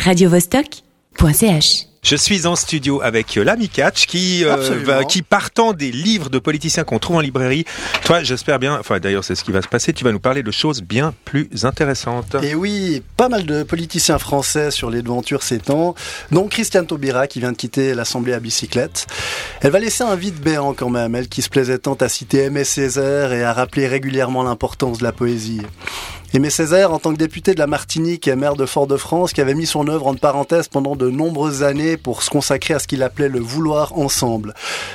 radiovostok.ch 0.00 1.86
Je 2.02 2.16
suis 2.16 2.46
en 2.46 2.56
studio 2.56 3.02
avec 3.02 3.36
euh, 3.36 3.44
l'ami 3.44 3.68
Catch 3.68 4.06
qui, 4.06 4.42
euh, 4.42 4.82
va, 4.84 5.04
qui 5.04 5.20
partant 5.20 5.74
des 5.74 5.92
livres 5.92 6.30
de 6.30 6.38
politiciens 6.38 6.84
qu'on 6.84 6.98
trouve 6.98 7.16
en 7.16 7.20
librairie, 7.20 7.66
toi 8.04 8.22
j'espère 8.22 8.58
bien, 8.58 8.78
enfin 8.80 8.98
d'ailleurs 9.00 9.22
c'est 9.22 9.34
ce 9.34 9.44
qui 9.44 9.52
va 9.52 9.60
se 9.60 9.68
passer, 9.68 9.92
tu 9.92 10.02
vas 10.02 10.10
nous 10.10 10.18
parler 10.18 10.42
de 10.42 10.50
choses 10.50 10.80
bien 10.80 11.12
plus 11.26 11.66
intéressantes. 11.66 12.36
Et 12.42 12.54
oui, 12.54 13.02
pas 13.18 13.28
mal 13.28 13.44
de 13.44 13.64
politiciens 13.64 14.18
français 14.18 14.70
sur 14.70 14.88
les 14.88 15.02
devantures 15.02 15.42
ces 15.42 15.58
temps, 15.58 15.94
dont 16.30 16.48
Christiane 16.48 16.86
Taubira 16.86 17.26
qui 17.26 17.40
vient 17.40 17.52
de 17.52 17.56
quitter 17.58 17.94
l'Assemblée 17.94 18.32
à 18.32 18.40
bicyclette. 18.40 19.06
Elle 19.60 19.72
va 19.72 19.78
laisser 19.78 20.04
un 20.04 20.16
vide 20.16 20.40
béant 20.40 20.72
quand 20.72 20.90
même, 20.90 21.14
elle 21.14 21.28
qui 21.28 21.42
se 21.42 21.50
plaisait 21.50 21.78
tant 21.78 21.94
à 21.94 22.08
citer 22.08 22.44
Aimé 22.44 22.64
Césaire 22.64 23.34
et 23.34 23.44
à 23.44 23.52
rappeler 23.52 23.86
régulièrement 23.86 24.42
l'importance 24.42 24.98
de 24.98 25.04
la 25.04 25.12
poésie. 25.12 25.60
Aimé 26.34 26.48
Césaire, 26.48 26.94
en 26.94 26.98
tant 26.98 27.12
que 27.12 27.18
député 27.18 27.52
de 27.52 27.58
la 27.58 27.66
Martinique 27.66 28.26
et 28.26 28.34
maire 28.36 28.56
de 28.56 28.64
Fort-de-France, 28.64 29.34
qui 29.34 29.42
avait 29.42 29.52
mis 29.52 29.66
son 29.66 29.86
œuvre 29.88 30.06
en 30.06 30.14
parenthèse 30.14 30.66
pendant 30.66 30.96
de 30.96 31.10
nombreuses 31.10 31.62
années 31.62 31.98
pour 31.98 32.22
se 32.22 32.30
consacrer 32.30 32.72
à 32.72 32.78
ce 32.78 32.86
qu'il 32.86 33.02
appelait 33.02 33.28
le 33.28 33.38
vouloir 33.38 33.98
ensemble. 33.98 34.54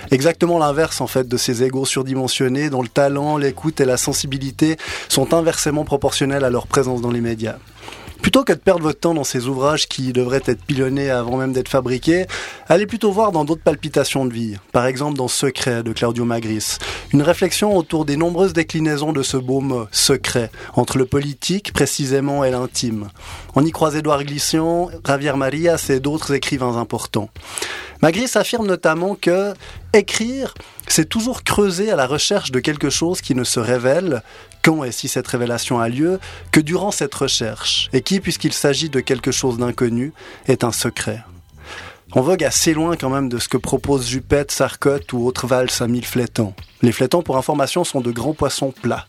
Exactement 0.10 0.58
l'inverse 0.58 1.00
en 1.00 1.06
fait 1.06 1.28
de 1.28 1.38
ces 1.38 1.62
égaux 1.62 1.86
surdimensionnés 1.86 2.72
dont 2.72 2.82
le 2.82 2.88
talent, 2.88 3.38
l'écoute 3.38 3.80
et 3.82 3.86
la 3.86 3.98
sensibilité 3.98 4.78
sont 5.10 5.36
inversement 5.36 5.86
proportionnels 5.86 6.44
à 6.44 6.50
leur 6.50 6.66
présence 6.66 7.02
dans 7.02 7.12
les 7.12 7.22
médias. 7.22 7.58
Plutôt 8.28 8.44
que 8.44 8.52
de 8.52 8.58
perdre 8.58 8.82
votre 8.82 9.00
temps 9.00 9.14
dans 9.14 9.24
ces 9.24 9.48
ouvrages 9.48 9.88
qui 9.88 10.12
devraient 10.12 10.42
être 10.46 10.62
pilonnés 10.62 11.10
avant 11.10 11.38
même 11.38 11.54
d'être 11.54 11.70
fabriqués, 11.70 12.26
allez 12.68 12.86
plutôt 12.86 13.10
voir 13.10 13.32
dans 13.32 13.46
d'autres 13.46 13.64
palpitations 13.64 14.26
de 14.26 14.34
vie. 14.34 14.58
Par 14.74 14.86
exemple 14.86 15.16
dans 15.16 15.30
Secret 15.30 15.82
de 15.82 15.94
Claudio 15.94 16.26
Magris. 16.26 16.76
Une 17.14 17.22
réflexion 17.22 17.78
autour 17.78 18.04
des 18.04 18.18
nombreuses 18.18 18.52
déclinaisons 18.52 19.14
de 19.14 19.24
ce 19.24 19.38
beau 19.38 19.62
mot, 19.62 19.88
secret, 19.94 20.52
entre 20.74 20.98
le 20.98 21.06
politique 21.06 21.72
précisément 21.72 22.44
et 22.44 22.52
l'intime. 22.52 23.08
On 23.56 23.64
y 23.64 23.72
croise 23.72 23.96
Édouard 23.96 24.26
Glissant, 24.26 24.90
Javier 25.06 25.32
Marias 25.38 25.86
et 25.88 26.02
d'autres 26.02 26.34
écrivains 26.34 26.76
importants. 26.76 27.30
Magris 28.02 28.32
affirme 28.36 28.68
notamment 28.68 29.16
que 29.16 29.54
écrire, 29.94 30.54
c'est 30.88 31.10
toujours 31.10 31.44
creuser 31.44 31.92
à 31.92 31.96
la 31.96 32.08
recherche 32.08 32.52
de 32.52 32.60
quelque 32.60 32.90
chose 32.90 33.22
qui 33.22 33.36
ne 33.36 33.44
se 33.44 33.60
révèle, 33.60 34.22
quand 34.62 34.84
et 34.84 34.92
si 34.92 35.08
cette 35.08 35.28
révélation 35.28 35.80
a 35.80 35.90
lieu, 35.90 36.20
que 36.52 36.60
durant 36.60 36.92
cette 36.92 37.16
recherche, 37.16 37.90
et 37.94 38.02
qui, 38.02 38.20
puisqu'il 38.20 38.54
s'agit 38.54 38.90
de 38.90 39.00
quelque 39.00 39.32
chose 39.32 39.58
d'inconnu, 39.58 40.14
est 40.48 40.64
un 40.64 40.72
secret. 40.72 41.24
On 42.16 42.22
vogue 42.22 42.46
assez 42.46 42.74
loin 42.74 42.96
quand 42.96 43.10
même 43.10 43.28
de 43.28 43.38
ce 43.38 43.50
que 43.50 43.58
proposent 43.58 44.08
Juppette, 44.08 44.52
Sarcotte 44.52 45.12
ou 45.12 45.26
autres 45.26 45.46
valses 45.46 45.82
à 45.82 45.88
mille 45.88 46.06
flétans. 46.06 46.54
Les 46.84 46.92
flétans, 46.92 47.24
pour 47.24 47.38
information, 47.38 47.84
sont 47.84 48.02
de 48.02 48.12
grands 48.12 48.36
poissons 48.36 48.72
plats. 48.72 49.08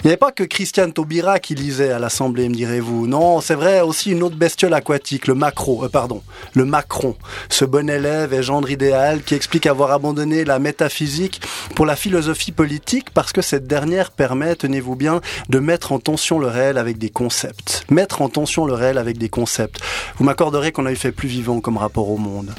Il 0.00 0.06
n'y 0.06 0.10
avait 0.10 0.18
pas 0.18 0.32
que 0.32 0.44
Christiane 0.44 0.92
Taubira 0.92 1.38
qui 1.38 1.54
lisait 1.54 1.92
à 1.92 1.98
l'Assemblée, 1.98 2.48
me 2.48 2.54
direz-vous. 2.54 3.06
Non, 3.06 3.40
c'est 3.40 3.54
vrai, 3.54 3.80
aussi 3.80 4.10
une 4.10 4.22
autre 4.22 4.36
bestiole 4.36 4.74
aquatique, 4.74 5.26
le 5.26 5.34
macro, 5.34 5.84
euh, 5.84 5.88
pardon, 5.88 6.22
le 6.52 6.66
macron. 6.66 7.16
Ce 7.48 7.64
bon 7.64 7.88
élève 7.88 8.34
et 8.34 8.42
gendre 8.42 8.70
idéal 8.70 9.22
qui 9.22 9.34
explique 9.34 9.66
avoir 9.66 9.92
abandonné 9.92 10.44
la 10.44 10.58
métaphysique 10.58 11.40
pour 11.74 11.86
la 11.86 11.96
philosophie 11.96 12.52
politique 12.52 13.10
parce 13.14 13.32
que 13.32 13.40
cette 13.40 13.66
dernière 13.66 14.10
permet, 14.10 14.54
tenez-vous 14.54 14.94
bien, 14.94 15.22
de 15.48 15.58
mettre 15.58 15.92
en 15.92 16.00
tension 16.00 16.38
le 16.38 16.48
réel 16.48 16.76
avec 16.76 16.98
des 16.98 17.10
concepts. 17.10 17.86
Mettre 17.90 18.20
en 18.20 18.28
tension 18.28 18.66
le 18.66 18.74
réel 18.74 18.98
avec 18.98 19.16
des 19.16 19.30
concepts. 19.30 19.80
Vous 20.18 20.24
m'accorderez 20.24 20.70
qu'on 20.70 20.84
a 20.84 20.92
eu 20.92 20.96
fait 20.96 21.12
plus 21.12 21.28
vivant 21.28 21.60
comme 21.60 21.78
rapport 21.78 22.10
au 22.10 22.18
monde. 22.20 22.54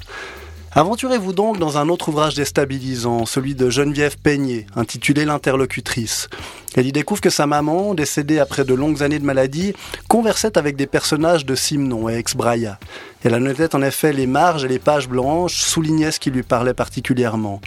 Aventurez-vous 0.73 1.33
donc 1.33 1.59
dans 1.59 1.77
un 1.77 1.89
autre 1.89 2.07
ouvrage 2.07 2.35
déstabilisant, 2.35 3.25
celui 3.25 3.55
de 3.55 3.69
Geneviève 3.69 4.15
Peigné, 4.17 4.67
intitulé 4.77 5.25
L'interlocutrice. 5.25 6.29
Elle 6.75 6.87
y 6.87 6.93
découvre 6.93 7.19
que 7.19 7.29
sa 7.29 7.45
maman, 7.45 7.93
décédée 7.93 8.39
après 8.39 8.63
de 8.63 8.73
longues 8.73 9.03
années 9.03 9.19
de 9.19 9.25
maladie, 9.25 9.73
conversait 10.07 10.57
avec 10.57 10.77
des 10.77 10.87
personnages 10.87 11.45
de 11.45 11.55
Simon 11.55 12.07
et 12.07 12.15
ex-Braya. 12.15 12.79
Elle 13.25 13.33
annotait 13.33 13.75
en 13.75 13.81
effet 13.81 14.13
les 14.13 14.27
marges 14.27 14.63
et 14.63 14.69
les 14.69 14.79
pages 14.79 15.09
blanches, 15.09 15.61
soulignait 15.61 16.11
ce 16.11 16.21
qui 16.21 16.31
lui 16.31 16.43
parlait 16.43 16.73
particulièrement. 16.73 17.59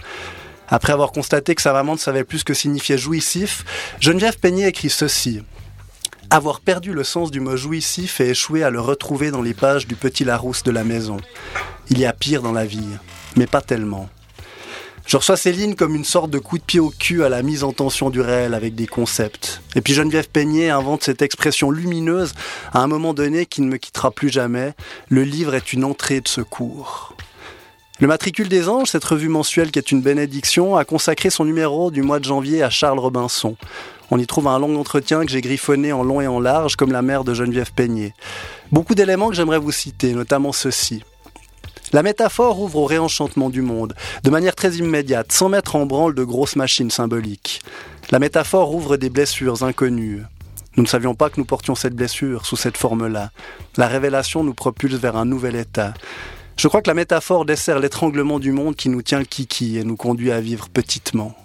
Après 0.67 0.91
avoir 0.91 1.11
constaté 1.11 1.53
que 1.53 1.61
sa 1.61 1.73
maman 1.73 1.93
ne 1.93 1.99
savait 1.99 2.23
plus 2.23 2.43
que 2.43 2.55
signifiait 2.55 2.97
jouissif, 2.97 3.65
Geneviève 3.99 4.39
Peigné 4.39 4.65
écrit 4.65 4.89
ceci. 4.89 5.43
Avoir 6.29 6.59
perdu 6.59 6.93
le 6.93 7.03
sens 7.03 7.31
du 7.31 7.39
mot 7.39 7.55
jouissif 7.55 8.19
et 8.19 8.29
échoué 8.29 8.63
à 8.63 8.69
le 8.69 8.81
retrouver 8.81 9.31
dans 9.31 9.41
les 9.41 9.53
pages 9.53 9.87
du 9.87 9.95
petit 9.95 10.23
Larousse 10.23 10.63
de 10.63 10.71
la 10.71 10.83
maison. 10.83 11.17
Il 11.89 11.99
y 11.99 12.05
a 12.05 12.13
pire 12.13 12.41
dans 12.41 12.51
la 12.51 12.65
vie, 12.65 12.87
mais 13.35 13.47
pas 13.47 13.61
tellement. 13.61 14.09
Je 15.05 15.17
reçois 15.17 15.37
ces 15.37 15.51
lignes 15.51 15.75
comme 15.75 15.93
une 15.93 16.03
sorte 16.03 16.31
de 16.31 16.39
coup 16.39 16.57
de 16.57 16.63
pied 16.63 16.79
au 16.79 16.89
cul 16.89 17.23
à 17.23 17.29
la 17.29 17.43
mise 17.43 17.63
en 17.63 17.73
tension 17.73 18.09
du 18.09 18.21
réel 18.21 18.55
avec 18.55 18.73
des 18.73 18.87
concepts. 18.87 19.61
Et 19.75 19.81
puis 19.81 19.93
Geneviève 19.93 20.29
Peigné 20.29 20.71
invente 20.71 21.03
cette 21.03 21.21
expression 21.21 21.69
lumineuse 21.69 22.33
à 22.73 22.79
un 22.79 22.87
moment 22.87 23.13
donné 23.13 23.45
qui 23.45 23.61
ne 23.61 23.67
me 23.67 23.77
quittera 23.77 24.09
plus 24.09 24.29
jamais. 24.29 24.73
Le 25.09 25.23
livre 25.23 25.53
est 25.53 25.73
une 25.73 25.83
entrée 25.83 26.21
de 26.21 26.27
secours. 26.27 27.15
Le 27.99 28.07
Matricule 28.07 28.49
des 28.49 28.67
Anges, 28.67 28.89
cette 28.89 29.05
revue 29.05 29.29
mensuelle 29.29 29.71
qui 29.71 29.79
est 29.79 29.91
une 29.91 30.01
bénédiction, 30.01 30.75
a 30.75 30.83
consacré 30.83 31.29
son 31.29 31.45
numéro 31.45 31.91
du 31.91 32.01
mois 32.01 32.19
de 32.19 32.25
janvier 32.25 32.61
à 32.61 32.69
Charles 32.69 32.99
Robinson. 32.99 33.55
On 34.11 34.19
y 34.19 34.27
trouve 34.27 34.47
un 34.47 34.59
long 34.59 34.79
entretien 34.79 35.25
que 35.25 35.31
j'ai 35.31 35.41
griffonné 35.41 35.91
en 35.91 36.03
long 36.03 36.21
et 36.21 36.27
en 36.27 36.39
large, 36.39 36.75
comme 36.75 36.91
la 36.91 37.01
mère 37.01 37.23
de 37.23 37.33
Geneviève 37.33 37.73
Peigné. 37.73 38.13
Beaucoup 38.71 38.95
d'éléments 38.95 39.29
que 39.29 39.35
j'aimerais 39.35 39.57
vous 39.57 39.71
citer, 39.71 40.13
notamment 40.13 40.51
ceci. 40.51 41.03
La 41.93 42.03
métaphore 42.03 42.59
ouvre 42.59 42.79
au 42.79 42.85
réenchantement 42.85 43.49
du 43.49 43.61
monde, 43.61 43.95
de 44.23 44.29
manière 44.29 44.55
très 44.55 44.75
immédiate, 44.75 45.31
sans 45.31 45.49
mettre 45.49 45.75
en 45.75 45.85
branle 45.85 46.13
de 46.13 46.23
grosses 46.23 46.55
machines 46.55 46.91
symboliques. 46.91 47.61
La 48.11 48.19
métaphore 48.19 48.73
ouvre 48.73 48.97
des 48.97 49.09
blessures 49.09 49.63
inconnues. 49.63 50.23
Nous 50.77 50.83
ne 50.83 50.87
savions 50.87 51.15
pas 51.15 51.29
que 51.29 51.39
nous 51.39 51.45
portions 51.45 51.73
cette 51.73 51.95
blessure 51.95 52.45
sous 52.45 52.57
cette 52.57 52.77
forme-là. 52.77 53.31
La 53.77 53.87
révélation 53.87 54.43
nous 54.43 54.53
propulse 54.53 54.95
vers 54.95 55.15
un 55.15 55.25
nouvel 55.25 55.55
état. 55.55 55.93
Je 56.57 56.67
crois 56.67 56.81
que 56.81 56.89
la 56.89 56.95
métaphore 56.95 57.45
dessert 57.45 57.79
l'étranglement 57.79 58.39
du 58.39 58.51
monde 58.51 58.75
qui 58.75 58.89
nous 58.89 59.01
tient 59.01 59.23
kiki 59.23 59.77
et 59.77 59.83
nous 59.83 59.95
conduit 59.95 60.31
à 60.31 60.41
vivre 60.41 60.69
petitement. 60.69 61.35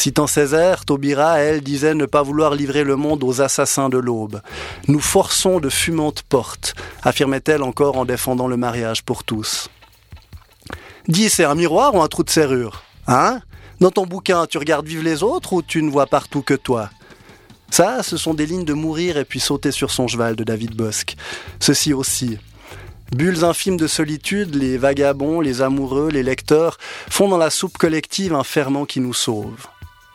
Citant 0.00 0.26
Césaire, 0.26 0.86
Taubira, 0.86 1.40
elle, 1.40 1.60
disait 1.60 1.92
ne 1.92 2.06
pas 2.06 2.22
vouloir 2.22 2.54
livrer 2.54 2.84
le 2.84 2.96
monde 2.96 3.22
aux 3.22 3.42
assassins 3.42 3.90
de 3.90 3.98
l'aube. 3.98 4.40
Nous 4.88 4.98
forçons 4.98 5.60
de 5.60 5.68
fumantes 5.68 6.22
portes, 6.22 6.74
affirmait-elle 7.02 7.62
encore 7.62 7.98
en 7.98 8.06
défendant 8.06 8.48
le 8.48 8.56
mariage 8.56 9.02
pour 9.02 9.24
tous. 9.24 9.68
Dis, 11.06 11.28
c'est 11.28 11.44
un 11.44 11.54
miroir 11.54 11.94
ou 11.94 12.00
un 12.00 12.08
trou 12.08 12.24
de 12.24 12.30
serrure 12.30 12.82
Hein? 13.06 13.40
Dans 13.80 13.90
ton 13.90 14.06
bouquin, 14.06 14.46
tu 14.46 14.56
regardes 14.56 14.86
vivre 14.86 15.04
les 15.04 15.22
autres 15.22 15.52
ou 15.52 15.60
tu 15.60 15.82
ne 15.82 15.90
vois 15.90 16.06
partout 16.06 16.40
que 16.40 16.54
toi? 16.54 16.88
Ça, 17.70 18.02
ce 18.02 18.16
sont 18.16 18.32
des 18.32 18.46
lignes 18.46 18.64
de 18.64 18.72
mourir 18.72 19.18
et 19.18 19.26
puis 19.26 19.38
sauter 19.38 19.70
sur 19.70 19.90
son 19.90 20.08
cheval 20.08 20.34
de 20.34 20.44
David 20.44 20.74
Bosque. 20.74 21.14
Ceci 21.60 21.92
aussi. 21.92 22.38
Bulles 23.12 23.44
infimes 23.44 23.76
de 23.76 23.86
solitude, 23.86 24.54
les 24.54 24.78
vagabonds, 24.78 25.42
les 25.42 25.60
amoureux, 25.60 26.08
les 26.08 26.22
lecteurs 26.22 26.78
font 27.10 27.28
dans 27.28 27.36
la 27.36 27.50
soupe 27.50 27.76
collective 27.76 28.32
un 28.32 28.44
ferment 28.44 28.86
qui 28.86 29.00
nous 29.00 29.12
sauve. 29.12 29.66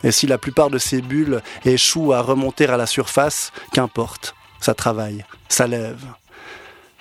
Et 0.06 0.12
si 0.12 0.28
la 0.28 0.38
plupart 0.38 0.70
de 0.70 0.78
ces 0.78 1.02
bulles 1.02 1.42
échouent 1.64 2.12
à 2.12 2.22
remonter 2.22 2.68
à 2.68 2.76
la 2.76 2.86
surface, 2.86 3.50
qu'importe, 3.72 4.36
ça 4.60 4.72
travaille, 4.72 5.24
ça 5.48 5.66
lève. 5.66 6.04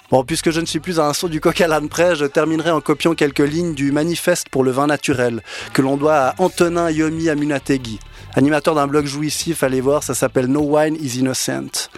Bon, 0.09 0.23
puisque 0.23 0.49
je 0.49 0.59
ne 0.59 0.65
suis 0.65 0.79
plus 0.79 0.99
à 0.99 1.05
un 1.05 1.13
saut 1.13 1.29
du 1.29 1.39
coq 1.39 1.61
à 1.61 1.67
l'âne 1.67 1.87
près, 1.87 2.15
je 2.15 2.25
terminerai 2.25 2.71
en 2.71 2.81
copiant 2.81 3.13
quelques 3.13 3.37
lignes 3.37 3.75
du 3.75 3.91
Manifeste 3.91 4.49
pour 4.49 4.63
le 4.63 4.71
vin 4.71 4.87
naturel, 4.87 5.43
que 5.73 5.83
l'on 5.83 5.97
doit 5.97 6.15
à 6.15 6.35
Antonin 6.39 6.89
Yomi 6.89 7.29
Amunategui, 7.29 7.99
animateur 8.33 8.73
d'un 8.73 8.87
blog 8.87 9.05
jouissif, 9.05 9.61
allez 9.61 9.81
voir, 9.81 10.01
ça 10.01 10.15
s'appelle 10.15 10.47
No 10.47 10.61
Wine 10.61 10.97
is 10.99 11.19
Innocent. 11.19 11.91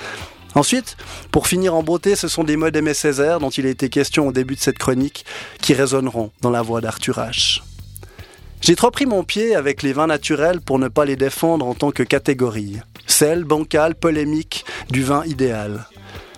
Ensuite, 0.56 0.98
pour 1.32 1.48
finir 1.48 1.74
en 1.74 1.84
beauté, 1.84 2.18
ce 2.18 2.28
sont 2.28 2.44
des 2.44 2.58
mots 2.58 2.70
d'Aimé 2.70 2.94
Césaire, 2.94 3.40
dont 3.40 3.50
il 3.50 3.66
a 3.66 3.70
été 3.70 3.88
question 3.88 4.28
au 4.28 4.34
début 4.34 4.56
de 4.56 4.62
cette 4.62 4.78
chronique, 4.78 5.26
qui 5.62 5.74
résonneront 5.74 6.32
dans 6.42 6.52
la 6.52 6.62
voix 6.62 6.82
d'Arthur 6.82 7.18
H. 7.20 7.62
J'ai 8.62 8.76
trop 8.76 8.92
pris 8.92 9.06
mon 9.06 9.24
pied 9.24 9.56
avec 9.56 9.84
les 9.84 9.94
vins 9.94 10.08
naturels 10.08 10.62
pour 10.62 10.80
ne 10.80 10.88
pas 10.88 11.06
les 11.06 11.16
défendre 11.16 11.66
en 11.68 11.74
tant 11.74 11.92
que 11.92 12.04
catégorie. 12.04 12.78
Celle, 13.06 13.44
bancale, 13.44 13.96
polémique, 13.96 14.66
du 14.90 15.04
vin 15.04 15.24
idéal. 15.26 15.86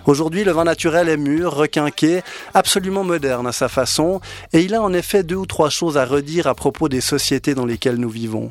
Aujourd'hui, 0.06 0.44
le 0.44 0.52
vin 0.52 0.64
naturel 0.64 1.10
est 1.10 1.18
mûr, 1.18 1.54
requinqué, 1.54 2.22
absolument 2.54 3.04
moderne 3.04 3.48
à 3.48 3.52
sa 3.52 3.70
façon, 3.70 4.22
et 4.54 4.62
il 4.62 4.74
a 4.74 4.82
en 4.82 4.94
effet 4.94 5.24
deux 5.24 5.36
ou 5.36 5.46
trois 5.46 5.70
choses 5.70 5.98
à 5.98 6.06
redire 6.06 6.48
à 6.48 6.56
propos 6.56 6.90
des 6.90 7.02
sociétés 7.02 7.56
dans 7.56 7.66
lesquelles 7.66 7.98
nous 7.98 8.10
vivons. 8.10 8.50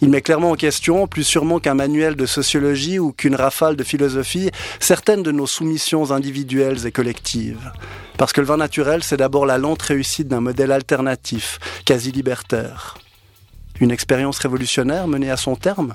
Il 0.00 0.10
met 0.10 0.22
clairement 0.22 0.52
en 0.52 0.54
question, 0.54 1.08
plus 1.08 1.24
sûrement 1.24 1.58
qu'un 1.58 1.74
manuel 1.74 2.14
de 2.14 2.26
sociologie 2.26 3.00
ou 3.00 3.12
qu'une 3.12 3.34
rafale 3.34 3.74
de 3.74 3.82
philosophie, 3.82 4.50
certaines 4.78 5.24
de 5.24 5.32
nos 5.32 5.46
soumissions 5.46 6.12
individuelles 6.12 6.86
et 6.86 6.92
collectives. 6.92 7.72
Parce 8.16 8.32
que 8.32 8.40
le 8.40 8.46
vin 8.46 8.56
naturel, 8.56 9.02
c'est 9.02 9.16
d'abord 9.16 9.44
la 9.44 9.58
lente 9.58 9.82
réussite 9.82 10.28
d'un 10.28 10.40
modèle 10.40 10.70
alternatif, 10.70 11.58
quasi 11.84 12.12
libertaire. 12.12 12.96
Une 13.80 13.90
expérience 13.90 14.38
révolutionnaire 14.38 15.08
menée 15.08 15.30
à 15.30 15.36
son 15.36 15.56
terme 15.56 15.94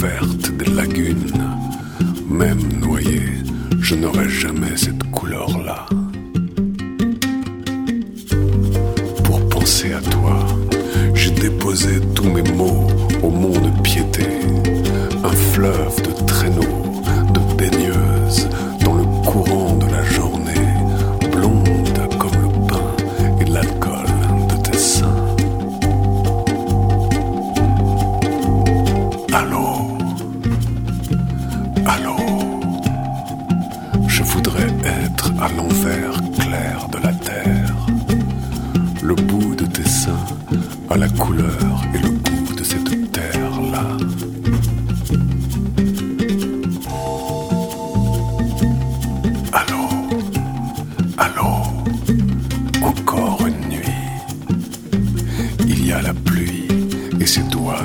verte 0.00 0.52
des 0.56 0.70
lagunes. 0.70 1.32
Même 2.30 2.62
noyé, 2.80 3.20
je 3.80 3.96
n'aurai 3.96 4.28
jamais 4.28 4.76
cette 4.76 5.02
couleur-là. 5.10 5.86
Pour 9.24 9.48
penser 9.48 9.92
à 9.92 10.00
toi, 10.00 10.46
j'ai 11.14 11.32
déposé 11.32 12.00
tous 12.14 12.28
mes 12.28 12.48
mots 12.52 12.86
au 13.24 13.30
monde 13.30 13.72
piété. 13.82 14.26
Un 15.24 15.36
fleuve 15.52 15.96
de 16.02 16.24
traîneaux, 16.26 16.87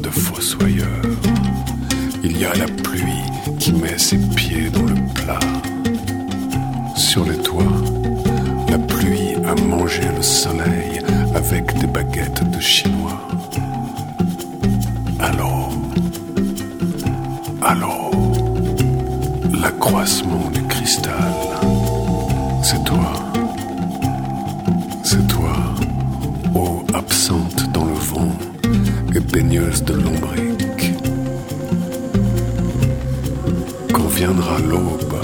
de 0.01 0.10
fossoyeur. 0.10 1.01
Il 2.24 2.38
y 2.38 2.45
a 2.45 2.54
la 2.56 2.66
pluie 2.66 3.24
qui 3.60 3.74
met 3.74 3.98
ses 3.98 4.18
pieds 4.18 4.69
dans 4.69 4.84
le 4.84 4.95
plat. 5.13 5.40
Sur 6.95 7.25
les 7.25 7.38
toits, 7.38 7.63
la 8.69 8.78
pluie 8.80 9.36
a 9.45 9.56
mangé 9.68 10.01
le 10.16 10.22
soleil 10.22 11.01
avec 11.36 11.78
des 11.80 11.88
baguettes 11.88 12.50
de 12.50 12.60
chinois. 12.60 13.28
Allô 15.19 15.69
Allô 17.62 18.12
L'accroissement 19.62 20.50
du 20.54 20.62
cristal, 20.63 21.34
c'est 22.63 22.84
toi. 22.84 23.13
C'est 25.04 25.28
toi, 25.28 25.56
eau 26.56 26.84
absente 26.94 27.73
et 29.33 29.38
baigneuse 29.38 29.83
de 29.83 29.94
lombric. 29.94 30.94
Quand 33.94 34.07
viendra 34.07 34.59
l'aube, 34.59 35.15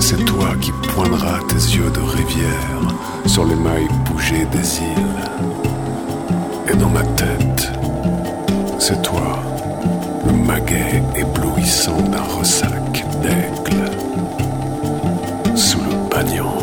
c'est 0.00 0.24
toi 0.24 0.54
qui 0.60 0.72
poindras 0.88 1.40
tes 1.48 1.54
yeux 1.54 1.90
de 1.90 2.00
rivière 2.00 2.80
sur 3.26 3.44
les 3.44 3.54
mailles 3.54 3.88
bougées 4.06 4.46
des 4.52 4.78
îles. 4.78 5.30
Et 6.72 6.76
dans 6.76 6.88
ma 6.88 7.02
tête, 7.02 7.72
c'est 8.78 9.00
toi, 9.02 9.42
le 10.26 10.32
maguet 10.32 11.02
éblouissant 11.16 12.00
d'un 12.02 12.38
ressac 12.38 13.04
d'aigle, 13.22 13.90
sous 15.56 15.80
le 15.80 16.10
bagnon. 16.10 16.61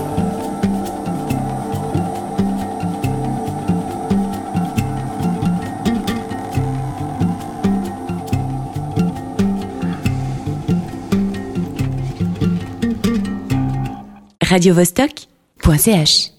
radiovostok.ch 14.49 16.38